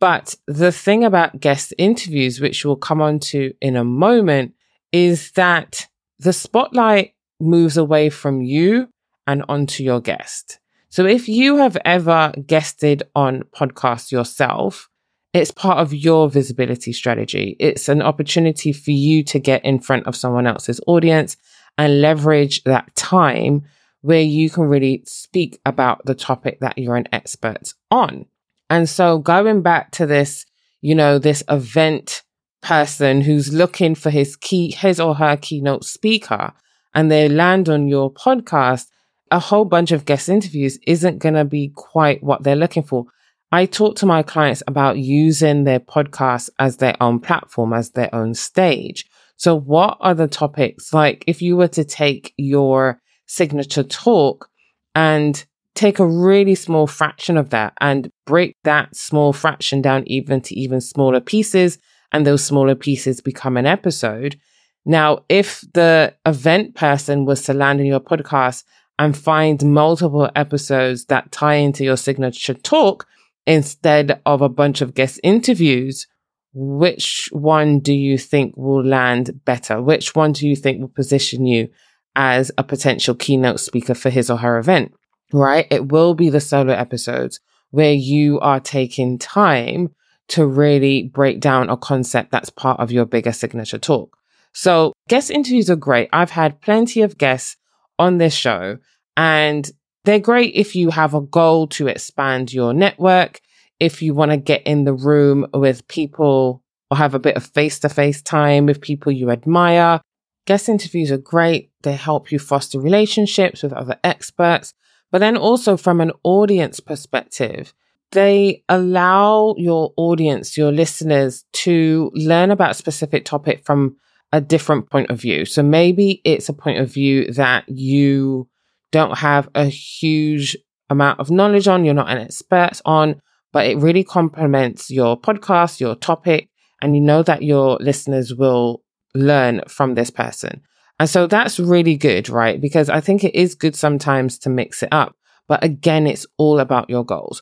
But 0.00 0.34
the 0.46 0.72
thing 0.72 1.04
about 1.04 1.40
guest 1.40 1.72
interviews, 1.78 2.40
which 2.40 2.64
we'll 2.64 2.76
come 2.76 3.00
on 3.00 3.20
to 3.20 3.54
in 3.60 3.76
a 3.76 3.84
moment, 3.84 4.54
is 4.92 5.30
that 5.32 5.88
the 6.18 6.32
spotlight 6.32 7.14
moves 7.40 7.76
away 7.76 8.10
from 8.10 8.42
you 8.42 8.88
and 9.26 9.44
onto 9.48 9.82
your 9.82 10.00
guest. 10.00 10.58
So 10.88 11.06
if 11.06 11.28
you 11.28 11.56
have 11.56 11.76
ever 11.84 12.32
guested 12.46 13.02
on 13.16 13.42
podcasts 13.54 14.12
yourself, 14.12 14.88
it's 15.32 15.50
part 15.50 15.78
of 15.78 15.92
your 15.92 16.30
visibility 16.30 16.92
strategy. 16.92 17.56
It's 17.58 17.88
an 17.88 18.00
opportunity 18.00 18.72
for 18.72 18.92
you 18.92 19.24
to 19.24 19.40
get 19.40 19.64
in 19.64 19.80
front 19.80 20.06
of 20.06 20.14
someone 20.14 20.46
else's 20.46 20.80
audience 20.86 21.36
and 21.76 22.00
leverage 22.00 22.62
that 22.64 22.94
time 22.94 23.62
where 24.02 24.20
you 24.20 24.50
can 24.50 24.64
really 24.64 25.02
speak 25.06 25.58
about 25.66 26.04
the 26.04 26.14
topic 26.14 26.60
that 26.60 26.78
you're 26.78 26.94
an 26.94 27.08
expert 27.12 27.72
on. 27.90 28.26
And 28.70 28.88
so 28.88 29.18
going 29.18 29.62
back 29.62 29.90
to 29.92 30.06
this, 30.06 30.46
you 30.82 30.94
know, 30.94 31.18
this 31.18 31.42
event 31.48 32.22
person 32.62 33.20
who's 33.20 33.52
looking 33.52 33.94
for 33.94 34.10
his 34.10 34.36
key, 34.36 34.70
his 34.70 35.00
or 35.00 35.14
her 35.16 35.36
keynote 35.36 35.84
speaker, 35.84 36.52
and 36.94 37.10
they 37.10 37.28
land 37.28 37.68
on 37.68 37.88
your 37.88 38.12
podcast, 38.12 38.86
a 39.30 39.38
whole 39.38 39.64
bunch 39.64 39.92
of 39.92 40.04
guest 40.04 40.28
interviews 40.28 40.78
isn't 40.86 41.18
going 41.18 41.34
to 41.34 41.44
be 41.44 41.72
quite 41.74 42.22
what 42.22 42.42
they're 42.42 42.56
looking 42.56 42.82
for. 42.82 43.06
I 43.50 43.66
talk 43.66 43.96
to 43.96 44.06
my 44.06 44.22
clients 44.22 44.62
about 44.66 44.98
using 44.98 45.64
their 45.64 45.80
podcast 45.80 46.50
as 46.58 46.78
their 46.78 46.94
own 47.00 47.20
platform, 47.20 47.72
as 47.72 47.90
their 47.90 48.12
own 48.14 48.34
stage. 48.34 49.06
So 49.36 49.58
what 49.58 49.96
are 50.00 50.14
the 50.14 50.28
topics? 50.28 50.92
Like 50.92 51.24
if 51.26 51.42
you 51.42 51.56
were 51.56 51.68
to 51.68 51.84
take 51.84 52.32
your 52.36 53.00
signature 53.26 53.82
talk 53.82 54.48
and 54.94 55.44
take 55.74 55.98
a 55.98 56.06
really 56.06 56.54
small 56.54 56.86
fraction 56.86 57.36
of 57.36 57.50
that 57.50 57.74
and 57.80 58.10
break 58.26 58.56
that 58.64 58.94
small 58.94 59.32
fraction 59.32 59.82
down 59.82 60.04
even 60.06 60.40
to 60.40 60.54
even 60.54 60.80
smaller 60.80 61.20
pieces 61.20 61.78
and 62.12 62.26
those 62.26 62.44
smaller 62.44 62.74
pieces 62.74 63.20
become 63.20 63.56
an 63.56 63.66
episode. 63.66 64.38
Now, 64.86 65.24
if 65.28 65.64
the 65.72 66.14
event 66.26 66.74
person 66.74 67.24
was 67.24 67.42
to 67.42 67.54
land 67.54 67.80
in 67.80 67.86
your 67.86 68.00
podcast 68.00 68.64
and 68.98 69.16
find 69.16 69.64
multiple 69.64 70.30
episodes 70.36 71.06
that 71.06 71.32
tie 71.32 71.54
into 71.54 71.84
your 71.84 71.96
signature 71.96 72.54
talk, 72.54 73.06
instead 73.46 74.20
of 74.24 74.40
a 74.40 74.48
bunch 74.48 74.80
of 74.80 74.94
guest 74.94 75.20
interviews, 75.22 76.06
which 76.54 77.28
one 77.32 77.80
do 77.80 77.92
you 77.92 78.16
think 78.16 78.56
will 78.56 78.84
land 78.84 79.44
better? 79.44 79.82
Which 79.82 80.14
one 80.14 80.32
do 80.32 80.46
you 80.48 80.56
think 80.56 80.80
will 80.80 80.88
position 80.88 81.46
you 81.46 81.68
as 82.16 82.50
a 82.56 82.64
potential 82.64 83.14
keynote 83.14 83.60
speaker 83.60 83.94
for 83.94 84.10
his 84.10 84.30
or 84.30 84.38
her 84.38 84.58
event? 84.58 84.94
Right? 85.32 85.66
It 85.70 85.90
will 85.90 86.14
be 86.14 86.30
the 86.30 86.40
solo 86.40 86.72
episodes 86.72 87.40
where 87.70 87.92
you 87.92 88.38
are 88.40 88.60
taking 88.60 89.18
time 89.18 89.92
to 90.28 90.46
really 90.46 91.02
break 91.08 91.40
down 91.40 91.68
a 91.68 91.76
concept 91.76 92.30
that's 92.30 92.50
part 92.50 92.78
of 92.78 92.92
your 92.92 93.04
bigger 93.04 93.32
signature 93.32 93.78
talk. 93.78 94.16
So 94.54 94.92
guest 95.08 95.30
interviews 95.30 95.68
are 95.68 95.76
great. 95.76 96.08
I've 96.12 96.30
had 96.30 96.60
plenty 96.60 97.02
of 97.02 97.18
guests 97.18 97.56
on 97.98 98.18
this 98.18 98.34
show 98.34 98.78
and 99.16 99.68
they're 100.04 100.18
great 100.18 100.54
if 100.54 100.76
you 100.76 100.90
have 100.90 101.14
a 101.14 101.20
goal 101.20 101.66
to 101.68 101.88
expand 101.88 102.52
your 102.52 102.72
network, 102.72 103.40
if 103.80 104.00
you 104.00 104.14
want 104.14 104.30
to 104.30 104.36
get 104.36 104.62
in 104.62 104.84
the 104.84 104.94
room 104.94 105.46
with 105.52 105.86
people 105.88 106.62
or 106.90 106.96
have 106.96 107.14
a 107.14 107.18
bit 107.18 107.36
of 107.36 107.44
face 107.44 107.80
to 107.80 107.88
face 107.88 108.22
time 108.22 108.66
with 108.66 108.80
people 108.80 109.10
you 109.10 109.30
admire. 109.30 110.00
Guest 110.46 110.68
interviews 110.68 111.10
are 111.10 111.18
great. 111.18 111.70
They 111.82 111.94
help 111.94 112.30
you 112.30 112.38
foster 112.38 112.78
relationships 112.78 113.62
with 113.62 113.72
other 113.72 113.98
experts. 114.04 114.74
But 115.10 115.18
then 115.18 115.36
also 115.36 115.76
from 115.76 116.00
an 116.00 116.12
audience 116.22 116.80
perspective, 116.80 117.72
they 118.12 118.62
allow 118.68 119.54
your 119.56 119.92
audience, 119.96 120.56
your 120.56 120.70
listeners 120.70 121.44
to 121.52 122.10
learn 122.14 122.50
about 122.50 122.72
a 122.72 122.74
specific 122.74 123.24
topic 123.24 123.64
from 123.64 123.96
a 124.34 124.40
different 124.40 124.90
point 124.90 125.10
of 125.10 125.20
view. 125.20 125.44
So 125.44 125.62
maybe 125.62 126.20
it's 126.24 126.48
a 126.48 126.52
point 126.52 126.80
of 126.80 126.92
view 126.92 127.30
that 127.34 127.68
you 127.68 128.48
don't 128.90 129.16
have 129.18 129.48
a 129.54 129.66
huge 129.66 130.56
amount 130.90 131.20
of 131.20 131.30
knowledge 131.30 131.68
on, 131.68 131.84
you're 131.84 131.94
not 131.94 132.10
an 132.10 132.18
expert 132.18 132.80
on, 132.84 133.22
but 133.52 133.64
it 133.66 133.78
really 133.78 134.02
complements 134.02 134.90
your 134.90 135.16
podcast, 135.16 135.78
your 135.78 135.94
topic, 135.94 136.48
and 136.82 136.96
you 136.96 137.00
know 137.00 137.22
that 137.22 137.44
your 137.44 137.78
listeners 137.80 138.34
will 138.34 138.82
learn 139.14 139.62
from 139.68 139.94
this 139.94 140.10
person. 140.10 140.60
And 140.98 141.08
so 141.08 141.28
that's 141.28 141.60
really 141.60 141.96
good, 141.96 142.28
right? 142.28 142.60
Because 142.60 142.90
I 142.90 143.00
think 143.00 143.22
it 143.22 143.36
is 143.36 143.54
good 143.54 143.76
sometimes 143.76 144.36
to 144.40 144.50
mix 144.50 144.82
it 144.82 144.88
up. 144.90 145.14
But 145.46 145.62
again, 145.62 146.08
it's 146.08 146.26
all 146.38 146.58
about 146.58 146.90
your 146.90 147.04
goals. 147.04 147.40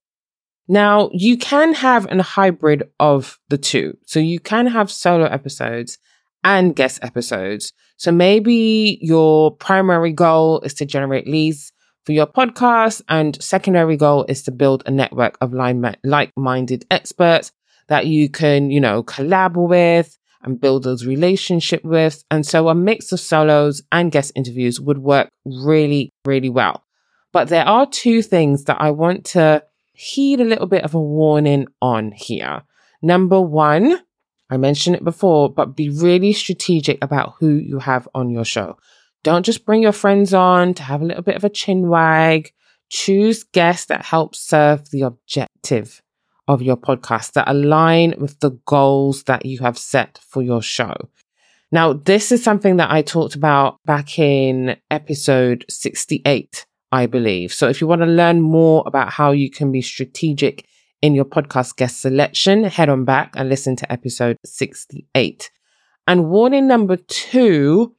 Now, 0.68 1.08
you 1.14 1.38
can 1.38 1.72
have 1.72 2.06
a 2.10 2.22
hybrid 2.22 2.82
of 3.00 3.38
the 3.48 3.56
two. 3.56 3.96
So 4.04 4.20
you 4.20 4.40
can 4.40 4.66
have 4.66 4.90
solo 4.90 5.24
episodes 5.24 5.96
and 6.44 6.74
guest 6.76 6.98
episodes. 7.02 7.72
So 7.96 8.12
maybe 8.12 8.98
your 9.00 9.50
primary 9.50 10.12
goal 10.12 10.60
is 10.60 10.74
to 10.74 10.84
generate 10.84 11.26
leads 11.26 11.72
for 12.04 12.12
your 12.12 12.26
podcast 12.26 13.02
and 13.08 13.40
secondary 13.40 13.96
goal 13.96 14.24
is 14.28 14.42
to 14.44 14.50
build 14.50 14.82
a 14.86 14.90
network 14.90 15.38
of 15.40 15.52
like-minded 15.52 16.84
experts 16.90 17.52
that 17.88 18.06
you 18.06 18.28
can, 18.28 18.70
you 18.70 18.80
know, 18.80 19.02
collab 19.04 19.54
with 19.54 20.18
and 20.42 20.60
build 20.60 20.82
those 20.82 21.06
relationship 21.06 21.84
with. 21.84 22.24
And 22.28 22.44
so 22.44 22.68
a 22.68 22.74
mix 22.74 23.12
of 23.12 23.20
solos 23.20 23.82
and 23.92 24.10
guest 24.10 24.32
interviews 24.34 24.80
would 24.80 24.98
work 24.98 25.28
really, 25.44 26.10
really 26.24 26.48
well. 26.48 26.82
But 27.32 27.48
there 27.48 27.64
are 27.64 27.86
two 27.86 28.20
things 28.20 28.64
that 28.64 28.80
I 28.80 28.90
want 28.90 29.24
to 29.26 29.62
heed 29.92 30.40
a 30.40 30.44
little 30.44 30.66
bit 30.66 30.82
of 30.82 30.94
a 30.94 31.00
warning 31.00 31.68
on 31.80 32.10
here. 32.10 32.62
Number 33.00 33.40
one, 33.40 34.00
I 34.52 34.58
mentioned 34.58 34.96
it 34.96 35.02
before, 35.02 35.50
but 35.50 35.74
be 35.74 35.88
really 35.88 36.34
strategic 36.34 37.02
about 37.02 37.36
who 37.40 37.54
you 37.54 37.78
have 37.78 38.06
on 38.14 38.28
your 38.28 38.44
show. 38.44 38.76
Don't 39.22 39.46
just 39.46 39.64
bring 39.64 39.80
your 39.80 39.92
friends 39.92 40.34
on 40.34 40.74
to 40.74 40.82
have 40.82 41.00
a 41.00 41.06
little 41.06 41.22
bit 41.22 41.36
of 41.36 41.44
a 41.44 41.48
chin 41.48 41.88
wag. 41.88 42.52
Choose 42.90 43.44
guests 43.44 43.86
that 43.86 44.04
help 44.04 44.34
serve 44.34 44.90
the 44.90 45.00
objective 45.00 46.02
of 46.46 46.60
your 46.60 46.76
podcast 46.76 47.32
that 47.32 47.48
align 47.48 48.14
with 48.18 48.40
the 48.40 48.50
goals 48.66 49.22
that 49.22 49.46
you 49.46 49.60
have 49.60 49.78
set 49.78 50.18
for 50.28 50.42
your 50.42 50.60
show. 50.60 50.94
Now, 51.70 51.94
this 51.94 52.30
is 52.30 52.44
something 52.44 52.76
that 52.76 52.90
I 52.90 53.00
talked 53.00 53.34
about 53.34 53.78
back 53.86 54.18
in 54.18 54.76
episode 54.90 55.64
68 55.70 56.66
I 56.92 57.06
believe. 57.06 57.54
So 57.54 57.68
if 57.68 57.80
you 57.80 57.86
want 57.86 58.02
to 58.02 58.06
learn 58.06 58.42
more 58.42 58.84
about 58.86 59.10
how 59.10 59.32
you 59.32 59.50
can 59.50 59.72
be 59.72 59.80
strategic 59.80 60.66
in 61.02 61.14
your 61.14 61.24
podcast 61.24 61.76
guest 61.76 62.00
selection, 62.00 62.64
head 62.64 62.88
on 62.88 63.04
back 63.04 63.34
and 63.36 63.48
listen 63.48 63.76
to 63.76 63.92
episode 63.92 64.38
68. 64.46 65.50
And 66.06 66.30
warning 66.30 66.68
number 66.68 66.96
two 66.96 67.94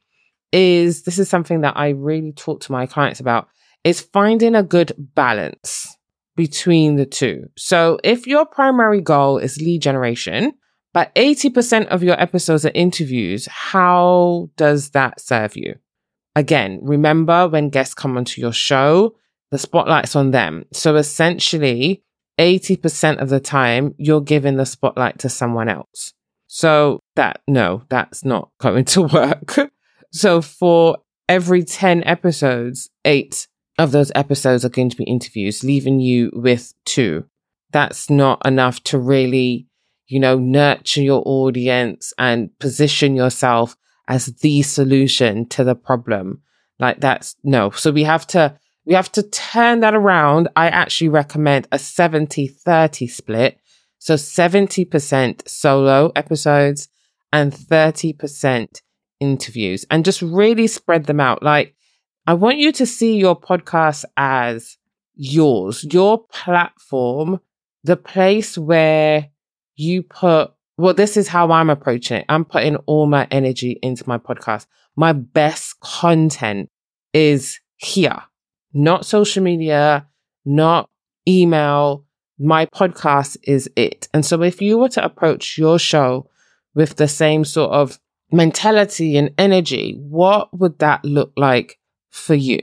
is 0.52 1.02
this 1.02 1.18
is 1.18 1.28
something 1.28 1.60
that 1.60 1.76
I 1.76 1.90
really 1.90 2.32
talk 2.32 2.60
to 2.62 2.72
my 2.72 2.86
clients 2.86 3.20
about 3.20 3.48
is 3.84 4.00
finding 4.00 4.54
a 4.54 4.62
good 4.62 4.92
balance 4.96 5.96
between 6.36 6.96
the 6.96 7.06
two. 7.06 7.44
So 7.56 7.98
if 8.02 8.26
your 8.26 8.46
primary 8.46 9.00
goal 9.00 9.38
is 9.38 9.60
lead 9.60 9.82
generation, 9.82 10.54
but 10.92 11.14
80% 11.14 11.88
of 11.88 12.02
your 12.02 12.20
episodes 12.20 12.64
are 12.64 12.72
interviews, 12.74 13.46
how 13.46 14.48
does 14.56 14.90
that 14.90 15.20
serve 15.20 15.56
you? 15.56 15.74
Again, 16.36 16.80
remember 16.82 17.48
when 17.48 17.68
guests 17.68 17.94
come 17.94 18.16
onto 18.16 18.40
your 18.40 18.52
show, 18.52 19.14
the 19.50 19.58
spotlight's 19.58 20.16
on 20.16 20.30
them. 20.30 20.64
So 20.72 20.96
essentially, 20.96 22.02
80% 22.38 23.20
of 23.20 23.28
the 23.28 23.40
time, 23.40 23.94
you're 23.98 24.20
giving 24.20 24.56
the 24.56 24.66
spotlight 24.66 25.18
to 25.20 25.28
someone 25.28 25.68
else. 25.68 26.12
So 26.46 27.00
that, 27.16 27.40
no, 27.48 27.82
that's 27.88 28.24
not 28.24 28.50
going 28.60 28.84
to 28.94 29.02
work. 29.02 29.70
so 30.12 30.40
for 30.40 30.98
every 31.28 31.64
10 31.64 32.04
episodes, 32.04 32.90
eight 33.04 33.48
of 33.78 33.92
those 33.92 34.12
episodes 34.14 34.64
are 34.64 34.70
going 34.70 34.90
to 34.90 34.96
be 34.96 35.04
interviews, 35.04 35.64
leaving 35.64 36.00
you 36.00 36.30
with 36.32 36.74
two. 36.84 37.24
That's 37.72 38.08
not 38.08 38.44
enough 38.46 38.82
to 38.84 38.98
really, 38.98 39.66
you 40.06 40.20
know, 40.20 40.38
nurture 40.38 41.02
your 41.02 41.22
audience 41.26 42.12
and 42.18 42.56
position 42.60 43.16
yourself 43.16 43.76
as 44.06 44.26
the 44.26 44.62
solution 44.62 45.48
to 45.48 45.64
the 45.64 45.74
problem. 45.74 46.42
Like 46.78 47.00
that's 47.00 47.36
no. 47.42 47.70
So 47.70 47.90
we 47.90 48.04
have 48.04 48.26
to, 48.28 48.58
we 48.86 48.94
have 48.94 49.10
to 49.12 49.22
turn 49.22 49.80
that 49.80 49.94
around. 49.94 50.48
I 50.56 50.68
actually 50.68 51.08
recommend 51.08 51.68
a 51.72 51.78
70 51.78 52.46
30 52.48 53.06
split. 53.06 53.58
So 53.98 54.14
70% 54.14 55.48
solo 55.48 56.12
episodes 56.14 56.88
and 57.32 57.52
30% 57.52 58.82
interviews 59.18 59.86
and 59.90 60.04
just 60.04 60.20
really 60.20 60.66
spread 60.66 61.06
them 61.06 61.20
out. 61.20 61.42
Like 61.42 61.74
I 62.26 62.34
want 62.34 62.58
you 62.58 62.70
to 62.72 62.84
see 62.84 63.16
your 63.16 63.40
podcast 63.40 64.04
as 64.16 64.76
yours, 65.14 65.84
your 65.90 66.26
platform, 66.26 67.40
the 67.82 67.96
place 67.96 68.58
where 68.58 69.30
you 69.76 70.02
put 70.02 70.52
well, 70.76 70.92
this 70.94 71.16
is 71.16 71.28
how 71.28 71.52
I'm 71.52 71.70
approaching 71.70 72.18
it. 72.18 72.24
I'm 72.28 72.44
putting 72.44 72.76
all 72.76 73.06
my 73.06 73.28
energy 73.30 73.78
into 73.80 74.08
my 74.08 74.18
podcast. 74.18 74.66
My 74.96 75.12
best 75.12 75.78
content 75.80 76.68
is 77.12 77.60
here, 77.76 78.22
not 78.74 79.06
social 79.06 79.42
media, 79.42 80.06
not 80.44 80.90
email. 81.26 82.04
My 82.38 82.66
podcast 82.66 83.36
is 83.44 83.70
it. 83.76 84.08
And 84.12 84.26
so 84.26 84.42
if 84.42 84.60
you 84.60 84.76
were 84.78 84.88
to 84.90 85.04
approach 85.04 85.56
your 85.56 85.78
show 85.78 86.28
with 86.74 86.96
the 86.96 87.08
same 87.08 87.44
sort 87.44 87.70
of 87.70 87.98
mentality 88.32 89.16
and 89.16 89.30
energy, 89.38 89.96
what 90.00 90.52
would 90.58 90.80
that 90.80 91.04
look 91.04 91.32
like 91.36 91.78
for 92.10 92.34
you? 92.34 92.60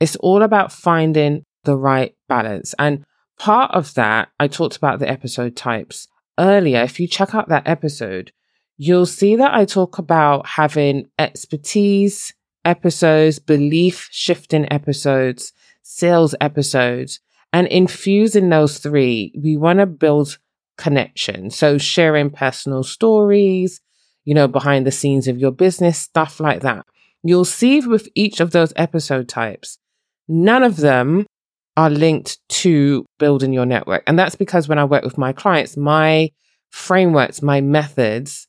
It's 0.00 0.16
all 0.16 0.42
about 0.42 0.72
finding 0.72 1.44
the 1.64 1.76
right 1.76 2.14
balance. 2.28 2.74
And 2.78 3.04
part 3.38 3.72
of 3.72 3.94
that, 3.94 4.28
I 4.38 4.46
talked 4.46 4.76
about 4.76 5.00
the 5.00 5.10
episode 5.10 5.56
types 5.56 6.06
earlier, 6.38 6.82
if 6.82 7.00
you 7.00 7.06
check 7.06 7.34
out 7.34 7.48
that 7.48 7.66
episode, 7.66 8.32
you'll 8.76 9.06
see 9.06 9.36
that 9.36 9.52
I 9.52 9.64
talk 9.64 9.98
about 9.98 10.46
having 10.46 11.10
expertise 11.18 12.32
episodes, 12.68 13.38
belief 13.38 14.08
shifting 14.12 14.70
episodes, 14.70 15.52
sales 15.82 16.34
episodes, 16.40 17.18
and 17.52 17.66
infusing 17.68 18.50
those 18.50 18.78
three, 18.78 19.32
we 19.42 19.56
want 19.56 19.78
to 19.78 19.86
build 19.86 20.38
connection. 20.76 21.50
So 21.50 21.78
sharing 21.78 22.30
personal 22.30 22.84
stories, 22.84 23.80
you 24.26 24.34
know, 24.34 24.46
behind 24.46 24.86
the 24.86 24.92
scenes 24.92 25.26
of 25.26 25.38
your 25.38 25.50
business, 25.50 25.98
stuff 25.98 26.40
like 26.40 26.60
that. 26.60 26.84
You'll 27.22 27.46
see 27.46 27.80
with 27.80 28.06
each 28.14 28.38
of 28.38 28.50
those 28.50 28.74
episode 28.76 29.28
types, 29.28 29.78
none 30.28 30.62
of 30.62 30.76
them 30.76 31.26
are 31.76 31.90
linked 31.90 32.38
to 32.48 33.06
building 33.18 33.52
your 33.54 33.66
network. 33.66 34.02
And 34.06 34.18
that's 34.18 34.36
because 34.36 34.68
when 34.68 34.78
I 34.78 34.84
work 34.84 35.04
with 35.04 35.16
my 35.16 35.32
clients, 35.32 35.76
my 35.76 36.30
frameworks, 36.70 37.40
my 37.40 37.62
methods 37.62 38.46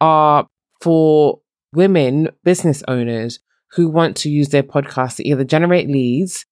are 0.00 0.46
for 0.80 1.40
women 1.72 2.30
business 2.42 2.82
owners 2.88 3.38
who 3.72 3.88
want 3.88 4.16
to 4.18 4.30
use 4.30 4.48
their 4.48 4.62
podcast 4.62 5.16
to 5.16 5.28
either 5.28 5.44
generate 5.44 5.88
leads 5.88 6.44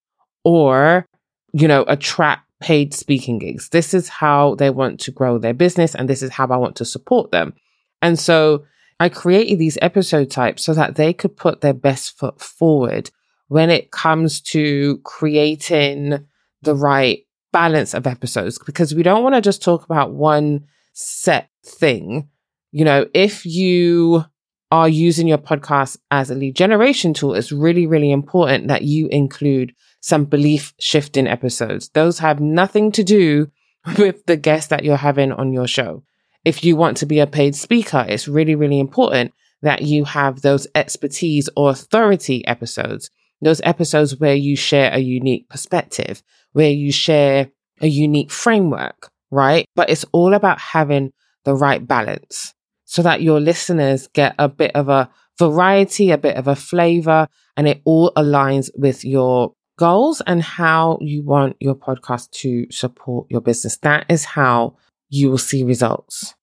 or, 0.45 1.07
you 1.53 1.69
know, 1.69 1.85
attract 1.89 2.45
paid 2.61 2.93
speaking 2.93 3.39
gigs. 3.39 3.69
This 3.69 3.95
is 3.95 4.09
how 4.09 4.55
they 4.57 4.71
want 4.71 5.01
to 5.01 5.13
grow 5.13 5.39
their 5.39 5.55
business 5.55 5.95
and 5.95 6.09
this 6.09 6.23
is 6.23 6.31
how 6.31 6.47
I 6.49 6.57
want 6.57 6.77
to 6.77 6.85
support 6.85 7.31
them. 7.31 7.55
And 8.03 8.19
so 8.19 8.65
I 9.01 9.09
created 9.09 9.59
these 9.59 9.79
episode 9.81 10.31
types 10.31 10.65
so 10.65 10.75
that 10.75 10.97
they 10.97 11.13
could 11.13 11.37
put 11.37 11.61
their 11.61 11.75
best 11.75 12.19
foot 12.19 12.41
forward 12.41 13.11
when 13.47 13.71
it 13.71 13.91
comes 13.91 14.41
to 14.41 14.99
creating 15.05 16.27
the 16.63 16.75
right 16.75 17.21
balance 17.53 17.95
of 17.95 18.07
episodes 18.07 18.59
because 18.59 18.95
we 18.95 19.03
don't 19.03 19.23
want 19.23 19.35
to 19.35 19.41
just 19.41 19.63
talk 19.63 19.85
about 19.85 20.13
one 20.13 20.67
set 20.93 21.49
thing. 21.65 22.29
You 22.73 22.85
know, 22.85 23.07
if 23.15 23.47
you 23.47 24.25
are 24.71 24.89
using 24.89 25.27
your 25.27 25.39
podcast 25.39 25.97
as 26.11 26.31
a 26.31 26.35
lead 26.35 26.57
generation 26.57 27.15
tool, 27.15 27.35
it's 27.35 27.53
really, 27.53 27.87
really 27.87 28.11
important 28.11 28.69
that 28.69 28.83
you 28.83 29.09
include 29.09 29.75
some 30.01 30.25
belief 30.25 30.75
shifting 30.79 31.27
episodes. 31.27 31.89
Those 31.91 32.19
have 32.19 32.41
nothing 32.41 32.93
to 32.93 33.03
do 33.03 33.51
with 33.99 34.27
the 34.27 34.37
guest 34.37 34.71
that 34.71 34.85
you're 34.85 34.97
having 34.97 35.33
on 35.33 35.53
your 35.53 35.67
show. 35.67 36.03
If 36.45 36.65
you 36.65 36.77
want 36.77 36.99
to 36.99 37.07
be 37.07 37.19
a 37.19 37.27
paid 37.27 37.55
speaker, 37.55 38.05
it's 38.09 38.29
really, 38.29 38.55
really 38.55 38.79
important 38.79 39.33
that 39.63 39.83
you 39.83 40.05
have 40.05 40.43
those 40.43 40.67
expertise 40.75 41.49
or 41.57 41.71
authority 41.71 42.47
episodes 42.47 43.11
those 43.41 43.61
episodes 43.65 44.19
where 44.19 44.35
you 44.35 44.57
share 44.57 44.93
a 44.93 44.99
unique 44.99 45.49
perspective, 45.49 46.23
where 46.53 46.71
you 46.71 46.93
share 46.93 47.51
a 47.81 47.87
unique 47.87 48.31
framework, 48.31 49.11
right? 49.31 49.67
But 49.77 49.91
it's 49.91 50.05
all 50.13 50.35
about 50.35 50.59
having 50.59 51.13
the 51.45 51.55
right 51.55 51.87
balance 51.87 52.55
so 52.89 53.03
that 53.03 53.21
your 53.21 53.39
listeners 53.39 54.09
get 54.15 54.35
a 54.39 54.49
bit 54.49 54.75
of 54.75 54.89
a 54.89 55.11
variety, 55.39 56.11
a 56.11 56.17
bit 56.17 56.37
of 56.37 56.49
a 56.49 56.57
flavor, 56.57 57.29
and 57.55 57.69
it 57.69 57.83
all 57.85 58.11
aligns 58.17 58.71
with 58.77 59.05
your 59.05 59.53
goals 59.77 60.23
and 60.27 60.43
how 60.43 60.97
you 61.03 61.23
want 61.23 61.55
your 61.61 61.75
podcast 61.75 62.31
to 62.31 62.67
support 62.71 63.27
your 63.29 63.43
business. 63.43 63.77
That 63.77 64.07
is 64.09 64.25
how 64.25 64.77
you 65.11 65.29
will 65.29 65.39
see 65.39 65.63
results. 65.63 66.35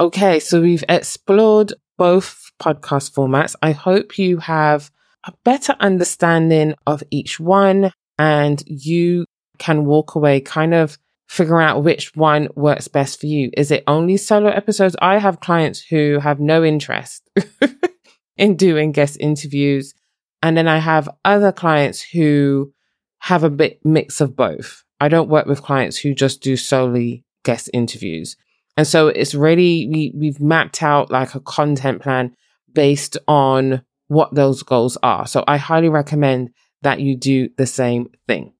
Okay, 0.00 0.40
so 0.40 0.60
we've 0.60 0.82
explored 0.88 1.72
both 1.96 2.50
podcast 2.60 3.14
formats. 3.14 3.54
I 3.62 3.70
hope 3.70 4.18
you 4.18 4.38
have 4.38 4.90
a 5.24 5.32
better 5.44 5.76
understanding 5.78 6.74
of 6.88 7.04
each 7.12 7.38
one 7.38 7.92
and 8.18 8.60
you 8.66 9.26
can 9.58 9.84
walk 9.84 10.16
away 10.16 10.40
kind 10.40 10.74
of 10.74 10.98
figure 11.28 11.60
out 11.60 11.82
which 11.82 12.14
one 12.14 12.48
works 12.54 12.88
best 12.88 13.20
for 13.20 13.26
you. 13.26 13.50
Is 13.56 13.70
it 13.70 13.84
only 13.86 14.16
solo 14.16 14.50
episodes? 14.50 14.96
I 15.00 15.18
have 15.18 15.40
clients 15.40 15.80
who 15.80 16.18
have 16.20 16.40
no 16.40 16.64
interest 16.64 17.28
in 18.36 18.56
doing 18.56 18.92
guest 18.92 19.16
interviews. 19.20 19.94
And 20.42 20.56
then 20.56 20.68
I 20.68 20.78
have 20.78 21.08
other 21.24 21.52
clients 21.52 22.02
who 22.02 22.72
have 23.20 23.44
a 23.44 23.50
bit 23.50 23.80
mix 23.84 24.20
of 24.20 24.36
both. 24.36 24.84
I 25.00 25.08
don't 25.08 25.30
work 25.30 25.46
with 25.46 25.62
clients 25.62 25.96
who 25.96 26.14
just 26.14 26.42
do 26.42 26.56
solely 26.56 27.24
guest 27.44 27.70
interviews. 27.72 28.36
And 28.76 28.86
so 28.86 29.08
it's 29.08 29.34
really, 29.34 29.88
we, 29.90 30.12
we've 30.14 30.40
mapped 30.40 30.82
out 30.82 31.10
like 31.10 31.34
a 31.34 31.40
content 31.40 32.02
plan 32.02 32.34
based 32.72 33.16
on 33.28 33.82
what 34.08 34.34
those 34.34 34.62
goals 34.62 34.98
are. 35.02 35.26
So 35.26 35.44
I 35.46 35.56
highly 35.56 35.88
recommend 35.88 36.50
that 36.82 37.00
you 37.00 37.16
do 37.16 37.48
the 37.56 37.66
same 37.66 38.10
thing. 38.26 38.53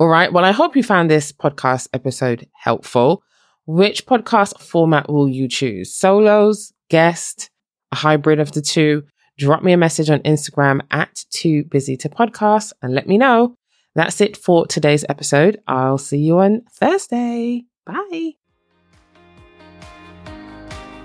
All 0.00 0.08
right. 0.08 0.32
Well, 0.32 0.46
I 0.46 0.52
hope 0.52 0.76
you 0.76 0.82
found 0.82 1.10
this 1.10 1.30
podcast 1.30 1.88
episode 1.92 2.48
helpful. 2.54 3.22
Which 3.66 4.06
podcast 4.06 4.58
format 4.58 5.10
will 5.10 5.28
you 5.28 5.46
choose? 5.46 5.94
Solos, 5.94 6.72
guest, 6.88 7.50
a 7.92 7.96
hybrid 7.96 8.40
of 8.40 8.52
the 8.52 8.62
two? 8.62 9.02
Drop 9.36 9.62
me 9.62 9.72
a 9.72 9.76
message 9.76 10.08
on 10.08 10.20
Instagram 10.20 10.80
at 10.90 11.26
too 11.28 11.64
busy 11.64 11.98
to 11.98 12.08
podcast 12.08 12.72
and 12.80 12.94
let 12.94 13.08
me 13.08 13.18
know. 13.18 13.56
That's 13.94 14.22
it 14.22 14.38
for 14.38 14.66
today's 14.66 15.04
episode. 15.10 15.60
I'll 15.66 15.98
see 15.98 16.16
you 16.16 16.38
on 16.38 16.62
Thursday. 16.72 17.64
Bye. 17.84 18.39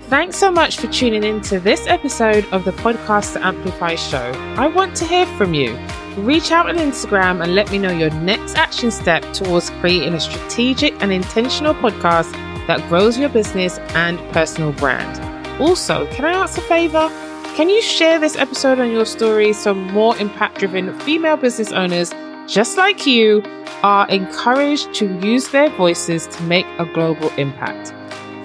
Thanks 0.08 0.36
so 0.36 0.52
much 0.52 0.76
for 0.78 0.86
tuning 0.86 1.24
in 1.24 1.40
to 1.42 1.58
this 1.58 1.84
episode 1.88 2.46
of 2.52 2.64
the 2.64 2.70
Podcast 2.70 3.32
to 3.32 3.44
Amplify 3.44 3.96
show. 3.96 4.30
I 4.56 4.68
want 4.68 4.94
to 4.98 5.04
hear 5.04 5.26
from 5.36 5.52
you. 5.52 5.76
Reach 6.16 6.52
out 6.52 6.68
on 6.68 6.76
Instagram 6.76 7.42
and 7.42 7.56
let 7.56 7.72
me 7.72 7.78
know 7.78 7.90
your 7.90 8.10
next 8.10 8.54
action 8.54 8.92
step 8.92 9.24
towards 9.32 9.70
creating 9.80 10.14
a 10.14 10.20
strategic 10.20 10.94
and 11.02 11.12
intentional 11.12 11.74
podcast 11.74 12.30
that 12.68 12.88
grows 12.88 13.18
your 13.18 13.30
business 13.30 13.78
and 13.96 14.20
personal 14.32 14.70
brand. 14.74 15.60
Also, 15.60 16.06
can 16.12 16.24
I 16.24 16.34
ask 16.34 16.56
a 16.56 16.60
favor? 16.60 17.08
Can 17.56 17.68
you 17.68 17.82
share 17.82 18.20
this 18.20 18.36
episode 18.36 18.78
on 18.78 18.92
your 18.92 19.06
story 19.06 19.52
so 19.52 19.74
more 19.74 20.16
impact 20.18 20.60
driven 20.60 20.96
female 21.00 21.36
business 21.36 21.72
owners 21.72 22.14
just 22.46 22.76
like 22.76 23.08
you 23.08 23.42
are 23.82 24.08
encouraged 24.08 24.94
to 24.94 25.18
use 25.18 25.48
their 25.48 25.68
voices 25.70 26.28
to 26.28 26.42
make 26.44 26.66
a 26.78 26.86
global 26.86 27.28
impact? 27.30 27.92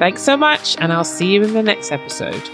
Thanks 0.01 0.23
so 0.23 0.35
much, 0.35 0.75
and 0.79 0.91
I'll 0.91 1.03
see 1.03 1.31
you 1.31 1.43
in 1.43 1.53
the 1.53 1.61
next 1.61 1.91
episode. 1.91 2.49